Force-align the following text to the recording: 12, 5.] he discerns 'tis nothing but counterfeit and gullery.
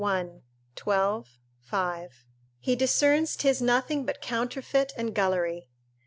12, 0.77 1.27
5.] 1.59 2.23
he 2.59 2.75
discerns 2.75 3.35
'tis 3.35 3.61
nothing 3.61 4.03
but 4.03 4.19
counterfeit 4.19 4.91
and 4.97 5.13
gullery. 5.13 5.69